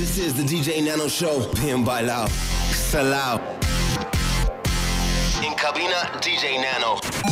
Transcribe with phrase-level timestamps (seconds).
[0.00, 2.26] This is the DJ Nano Show, bien bailado,
[2.72, 3.38] salao.
[5.44, 7.29] In cabina, DJ Nano.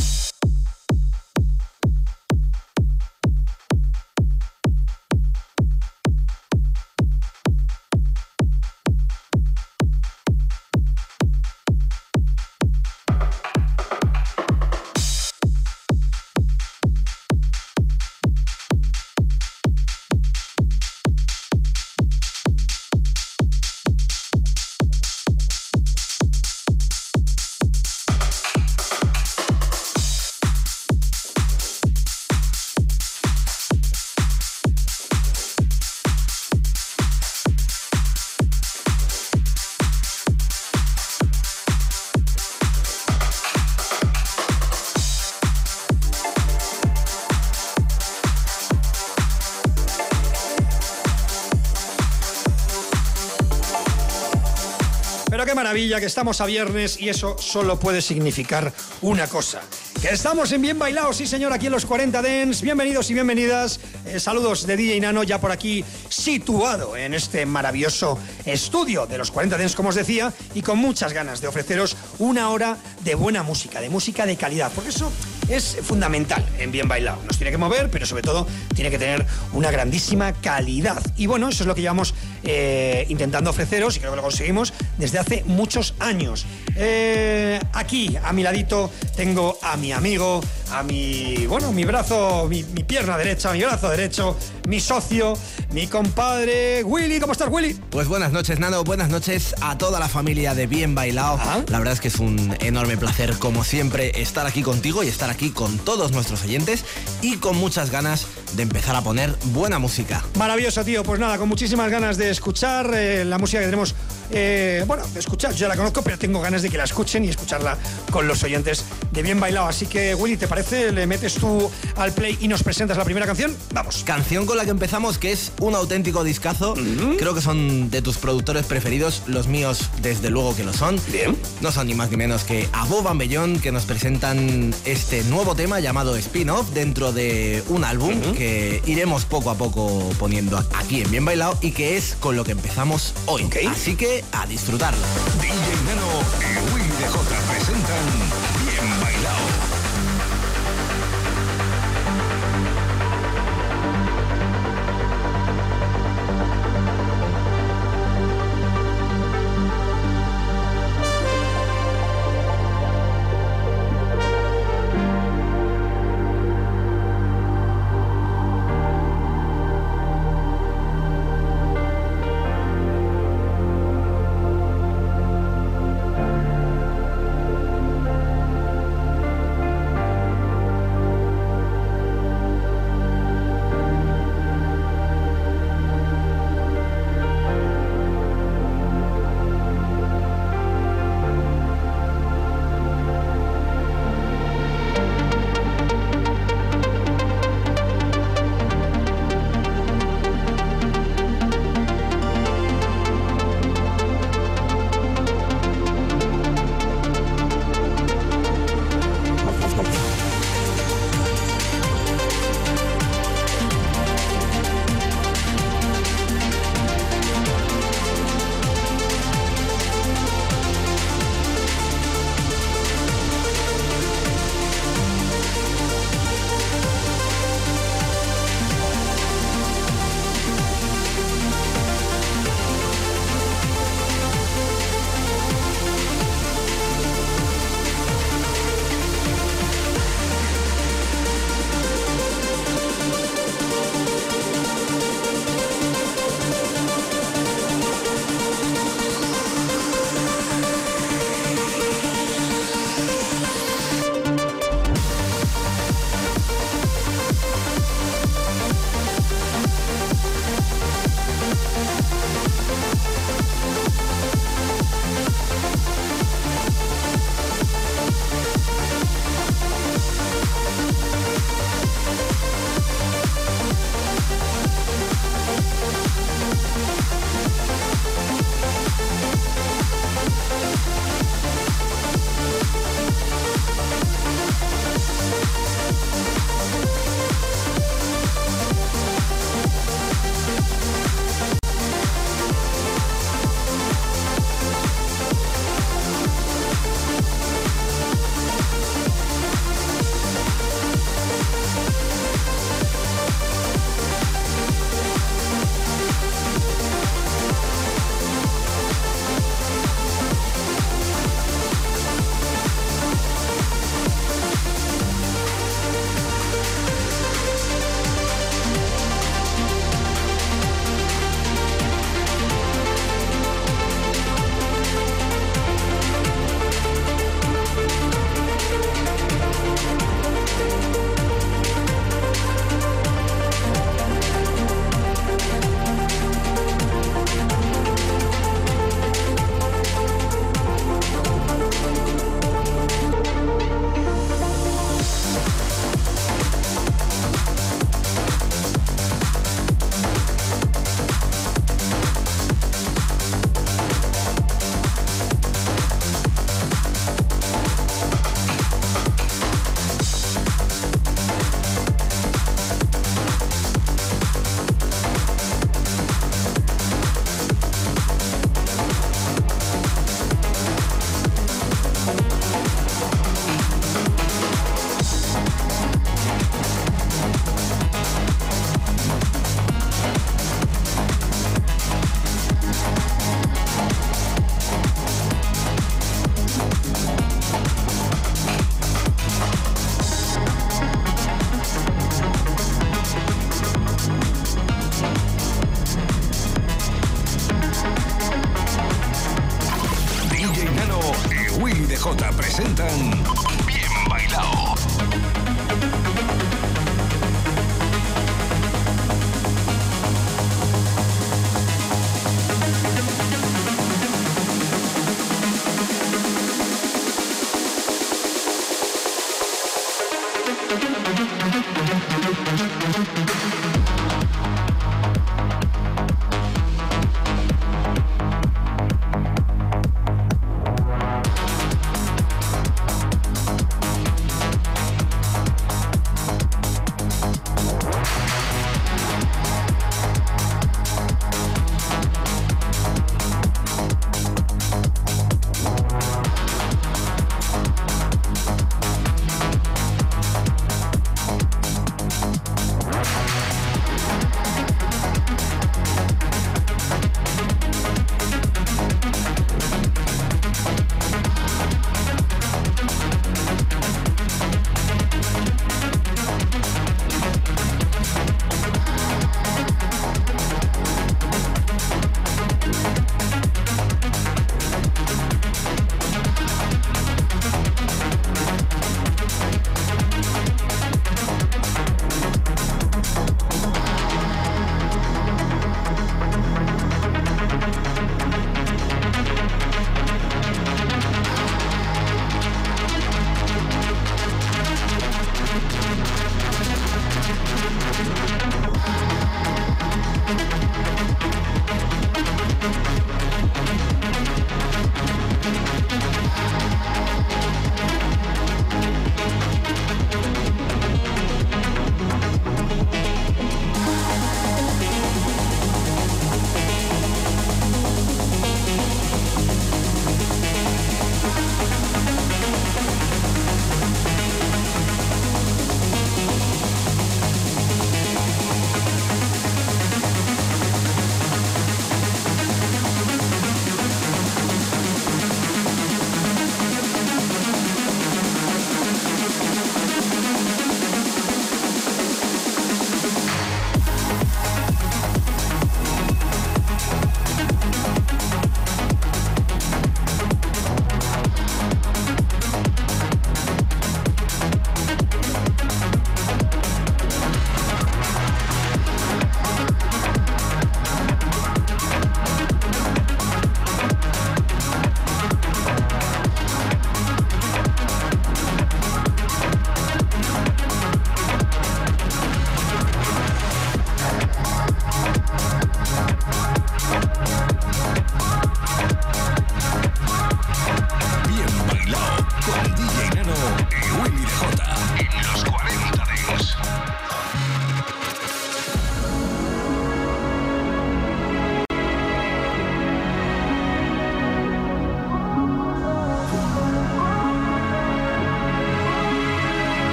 [55.89, 59.63] Maravilla que estamos a viernes y eso solo puede significar una cosa.
[60.03, 62.61] Que estamos en Bien Bailado, sí señor, aquí en los 40 Dens.
[62.61, 63.81] Bienvenidos y bienvenidas.
[64.05, 69.31] Eh, saludos de DJ Nano, ya por aquí situado en este maravilloso estudio de los
[69.31, 73.43] 40 Dens, como os decía, y con muchas ganas de ofreceros una hora de buena
[73.43, 75.11] música, de música de calidad, porque eso
[75.49, 77.23] es fundamental en Bien Bailado.
[77.27, 81.03] Nos tiene que mover, pero sobre todo tiene que tener una grandísima calidad.
[81.17, 84.73] Y bueno, eso es lo que llevamos eh, intentando ofreceros y creo que lo conseguimos
[84.97, 86.47] desde hace muchos años.
[86.77, 90.41] Eh, aquí, a mi ladito, tengo a mi amigo,
[90.73, 94.37] a mi, bueno, mi brazo, mi, pierna derecha, mi brazo derecho,
[94.69, 95.37] mi socio,
[95.73, 97.21] mi compadre Willy.
[97.21, 97.75] ¿Cómo estás, Willy?
[97.91, 98.85] Pues buenas noches, Nano.
[98.85, 101.39] Buenas noches a toda la familia de Bien Bailado.
[101.69, 105.31] La verdad es que es un enorme placer, como siempre, estar aquí contigo y estar
[105.31, 106.85] aquí con todos nuestros oyentes
[107.23, 110.25] y con muchas ganas de empezar a poner buena música.
[110.39, 111.03] Maravilloso, tío.
[111.03, 113.95] Pues nada, con muchísimas ganas de escuchar eh, la música que tenemos.
[114.31, 117.77] Eh, bueno, escuchar, yo la conozco, pero tengo ganas de que la escuchen y escucharla
[118.11, 119.67] con los oyentes de Bien Bailado.
[119.67, 120.93] Así que, Willy, ¿te parece?
[120.93, 123.55] ¿Le metes tú al play y nos presentas la primera canción?
[123.73, 124.03] Vamos.
[124.05, 126.75] Canción con la que empezamos, que es un auténtico discazo.
[127.19, 131.01] Creo que son de tus productores preferidos, los míos, desde luego que lo son.
[131.11, 131.37] Bien.
[131.61, 135.81] No son ni más ni menos que Abo Bambellón, que nos presentan este nuevo tema
[135.81, 141.25] llamado Spin-Off dentro de un álbum que iremos poco a poco poniendo aquí en Bien
[141.25, 143.49] Bailado y que es con lo que empezamos hoy.
[143.69, 145.07] Así que a disfrutarlo.
[145.41, 146.09] DJ Nano
[146.41, 148.48] y Willy DJ presentan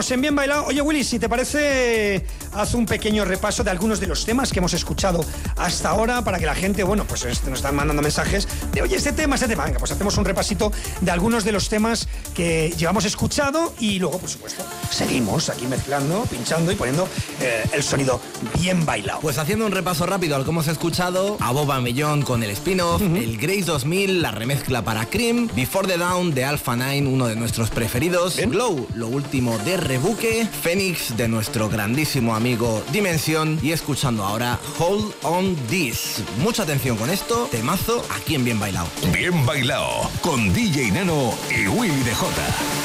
[0.00, 0.64] estamos, en Bien Bailado.
[0.64, 4.58] Oye, Willy, si te parece, haz un pequeño repaso de algunos de los temas que
[4.58, 5.24] hemos escuchado
[5.56, 8.96] hasta ahora para que la gente, bueno, pues este, nos están mandando mensajes de, oye,
[8.96, 9.64] este tema, este tema.
[9.66, 14.18] Venga, pues hacemos un repasito de algunos de los temas que llevamos escuchado y luego,
[14.18, 17.08] por supuesto, seguimos aquí mezclando, pinchando y poniendo
[17.44, 18.20] eh, el sonido
[18.58, 19.20] bien bailado.
[19.20, 23.02] Pues haciendo un repaso rápido al que hemos escuchado, a Boba Mellón con el spin-off,
[23.02, 27.36] el Grace 2000, la remezcla para Cream, Before the Down de Alpha 9, uno de
[27.36, 28.50] nuestros preferidos, Bien.
[28.50, 35.12] Glow, lo último de Rebuque, Phoenix de nuestro grandísimo amigo Dimensión y escuchando ahora Hold
[35.22, 36.22] on This.
[36.38, 38.86] Mucha atención con esto, temazo aquí en Bien Bailado.
[39.12, 42.83] Bien bailado con DJ Nano y Willy DJ.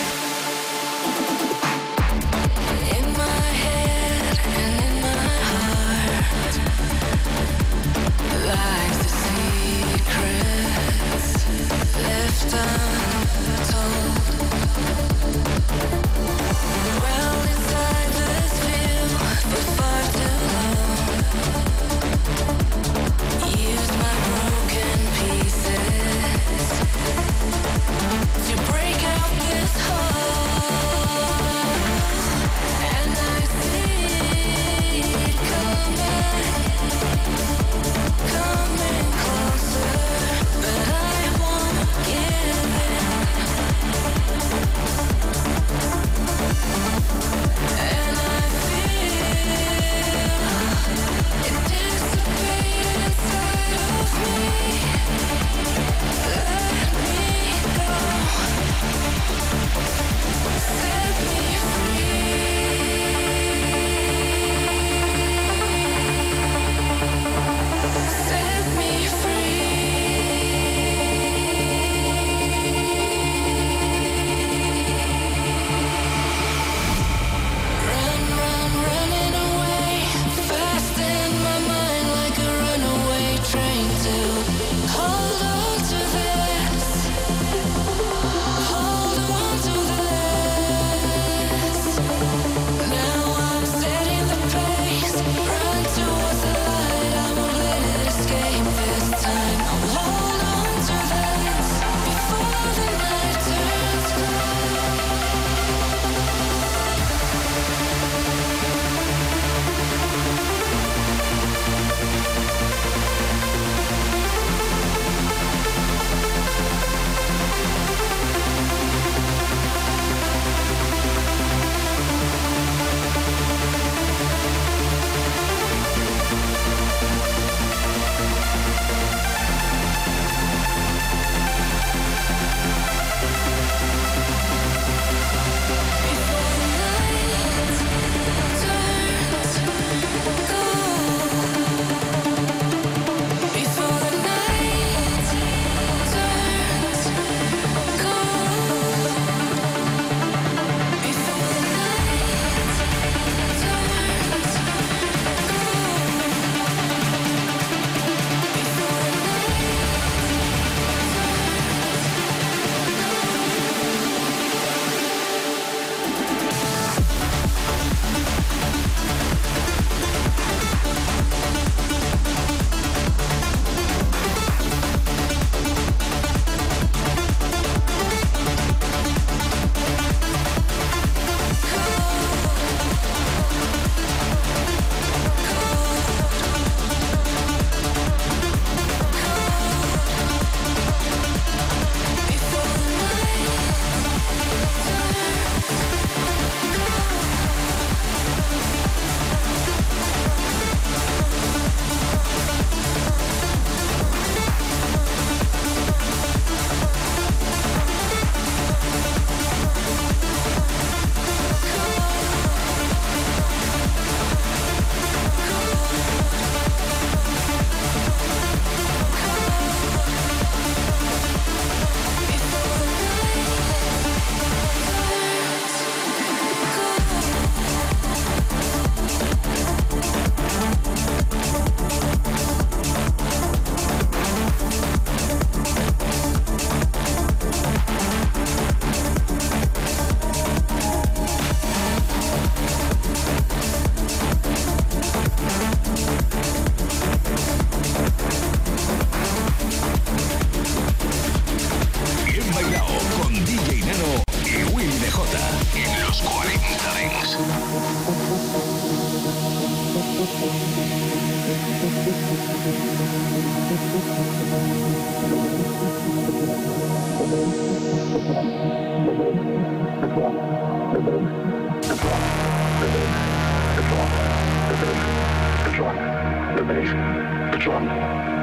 [276.90, 277.86] the drum,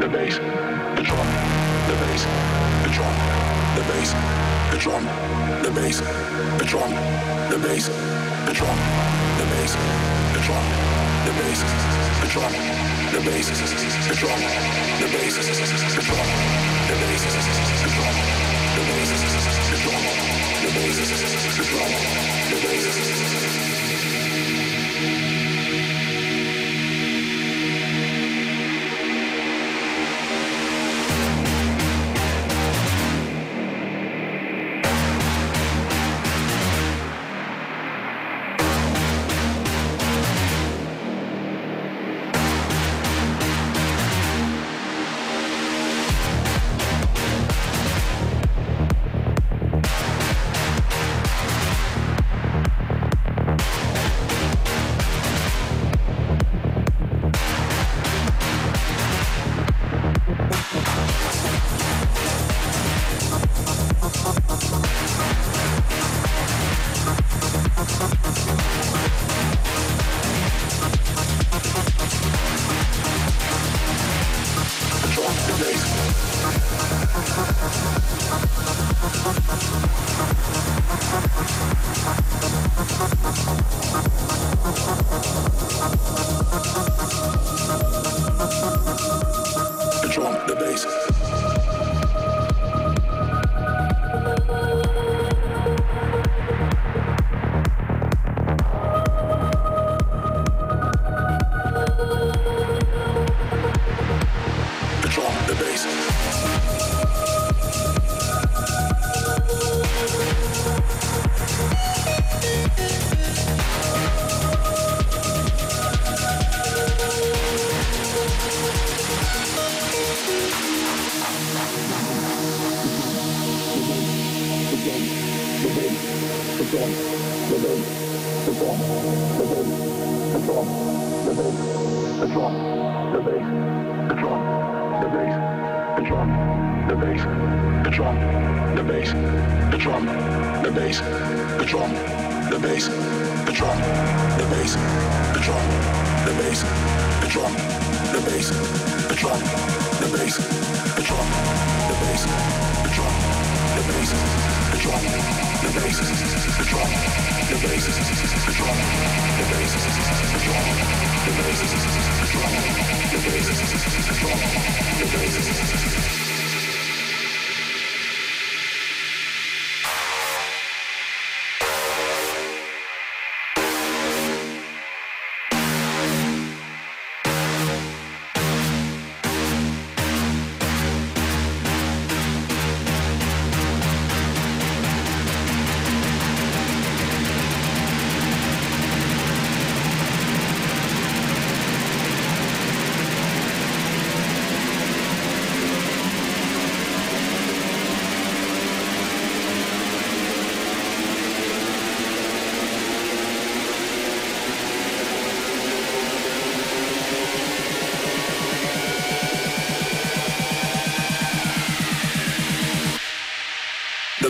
[0.01, 1.27] the bass, the drum,
[1.89, 2.23] the bass,
[2.85, 3.15] the drum,
[3.75, 4.13] the bass,
[4.71, 5.05] the drum,
[5.63, 6.01] the bass,
[6.59, 6.91] the drum,
[7.51, 7.89] the bass,
[8.47, 8.79] the drum,
[9.41, 9.75] the bass,
[10.33, 10.67] the drum,
[11.27, 11.63] the bass,
[12.23, 12.53] the drum,
[13.13, 14.41] the bass, the drum,
[14.99, 16.29] the bass, the drum, the bass, the drum,
[16.87, 17.23] the bass,
[17.83, 18.15] the drum,
[18.87, 20.99] the bass,
[21.57, 21.91] the drum,
[22.51, 23.66] the bass.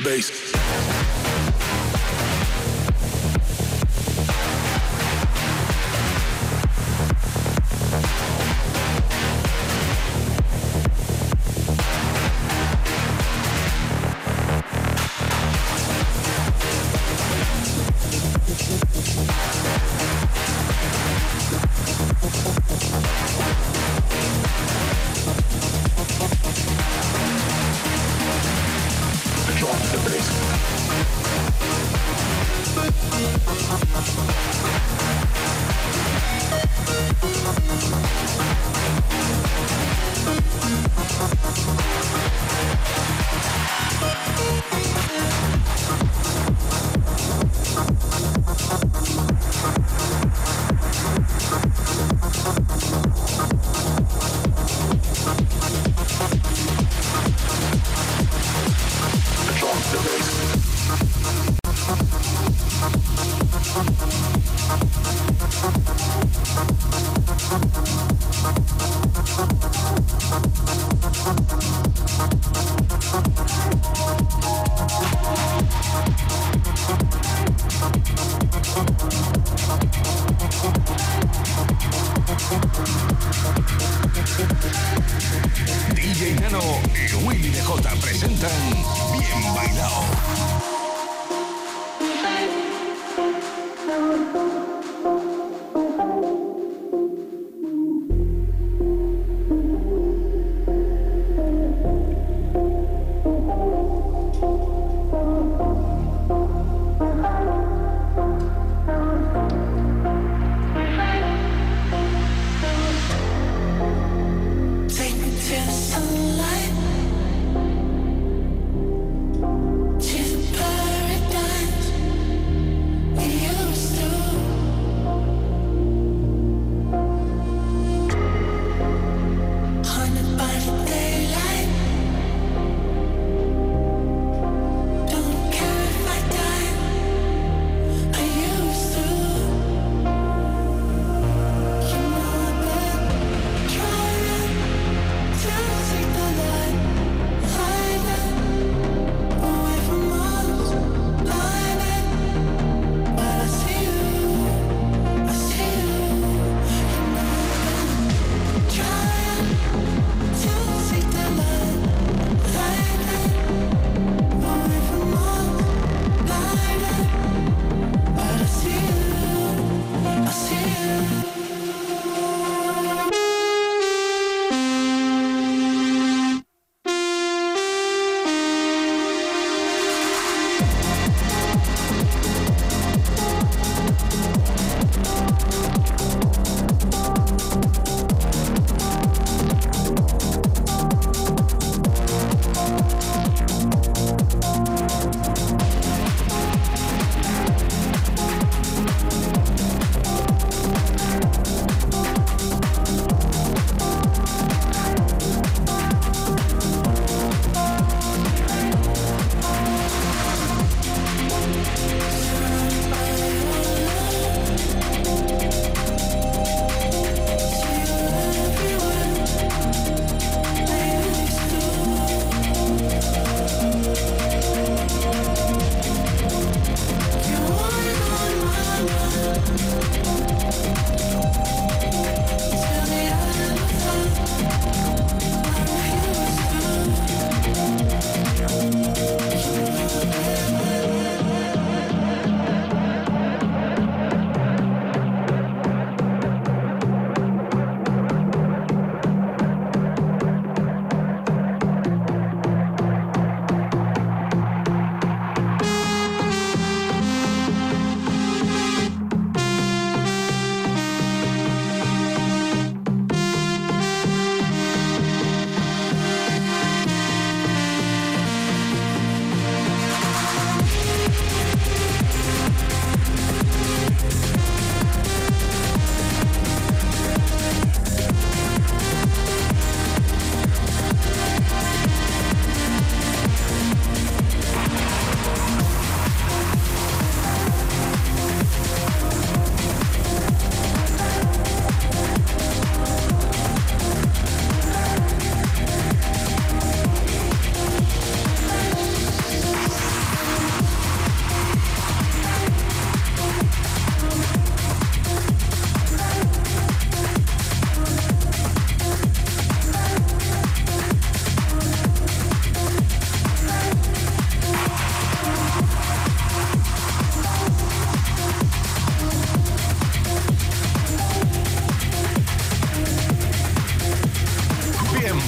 [0.06, 0.55] Bass.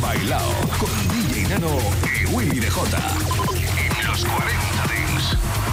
[0.01, 1.79] Bailao con DJ Nano
[2.21, 2.99] y Willy DJ
[4.01, 5.68] en los 40 Dings.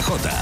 [0.00, 0.39] Y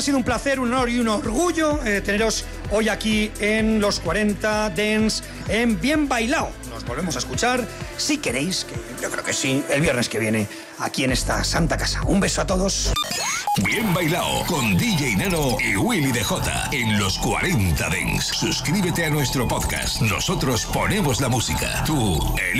[0.00, 4.00] ha sido un placer, un honor y un orgullo eh, teneros hoy aquí en los
[4.00, 6.48] 40 Dance en Bien Bailado.
[6.70, 10.48] Nos volvemos a escuchar, si queréis, que yo creo que sí, el viernes que viene,
[10.78, 12.00] aquí en esta santa casa.
[12.06, 12.94] Un beso a todos.
[13.62, 16.24] Bien bailado con DJ Nano y Willy DJ
[16.72, 18.24] en los 40 Dents.
[18.24, 20.00] Suscríbete a nuestro podcast.
[20.00, 21.84] Nosotros ponemos la música.
[21.84, 22.58] Tú eliges.